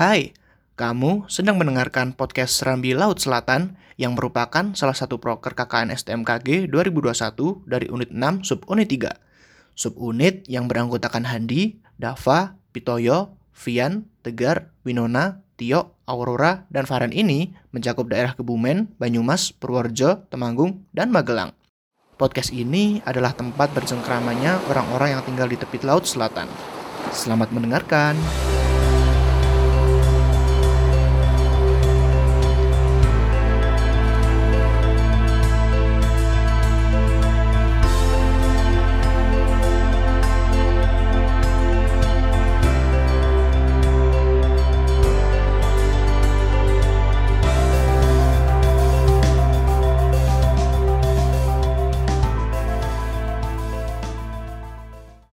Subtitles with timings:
[0.00, 0.32] Hai,
[0.80, 7.68] kamu sedang mendengarkan podcast Serambi Laut Selatan yang merupakan salah satu proker KKN STMKG 2021
[7.68, 9.76] dari Unit 6 Subunit 3.
[9.76, 18.08] Subunit yang beranggotakan Handi, Dava, Pitoyo, Vian, Tegar, Winona, Tio, Aurora, dan Farhan ini mencakup
[18.08, 21.52] daerah Kebumen, Banyumas, Purworejo, Temanggung, dan Magelang.
[22.16, 26.48] Podcast ini adalah tempat bercengkramanya orang-orang yang tinggal di tepi laut selatan.
[27.12, 28.16] Selamat mendengarkan.